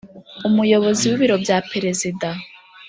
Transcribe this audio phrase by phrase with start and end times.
[0.47, 2.27] Umuyobozi w Ibiro bya Perezida